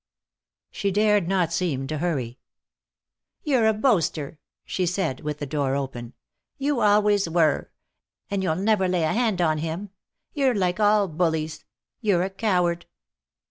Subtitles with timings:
[0.71, 2.39] She dared not seem to hurry.
[3.43, 6.13] "You're a boaster," she said, with the door open.
[6.57, 7.69] "You always were.
[8.31, 9.91] And you'll never lay a hand on him.
[10.33, 11.65] You're like all bullies;
[11.99, 12.87] you're a coward!"